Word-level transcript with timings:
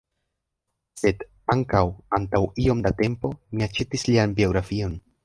Sed, 1.01 1.19
ankaŭ, 1.55 1.83
antaŭ 2.19 2.41
iom 2.63 2.81
da 2.87 2.93
tempo, 3.03 3.31
mi 3.53 3.67
aĉetis 3.67 4.07
lian 4.13 4.35
biografion. 4.41 4.99